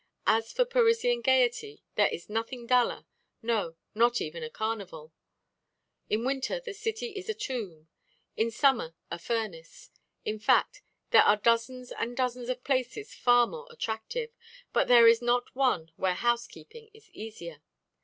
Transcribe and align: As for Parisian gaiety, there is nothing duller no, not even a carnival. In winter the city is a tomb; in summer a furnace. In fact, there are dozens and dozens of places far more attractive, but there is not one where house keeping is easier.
As 0.25 0.51
for 0.51 0.65
Parisian 0.65 1.21
gaiety, 1.21 1.83
there 1.93 2.07
is 2.07 2.27
nothing 2.27 2.65
duller 2.65 3.05
no, 3.43 3.75
not 3.93 4.19
even 4.19 4.41
a 4.41 4.49
carnival. 4.49 5.13
In 6.09 6.25
winter 6.25 6.59
the 6.59 6.73
city 6.73 7.11
is 7.11 7.29
a 7.29 7.35
tomb; 7.35 7.87
in 8.35 8.49
summer 8.49 8.95
a 9.11 9.19
furnace. 9.19 9.91
In 10.25 10.39
fact, 10.39 10.81
there 11.11 11.21
are 11.21 11.37
dozens 11.37 11.91
and 11.91 12.17
dozens 12.17 12.49
of 12.49 12.63
places 12.63 13.13
far 13.13 13.45
more 13.45 13.67
attractive, 13.69 14.31
but 14.73 14.87
there 14.87 15.07
is 15.07 15.21
not 15.21 15.53
one 15.55 15.91
where 15.97 16.15
house 16.15 16.47
keeping 16.47 16.89
is 16.95 17.11
easier. 17.11 17.61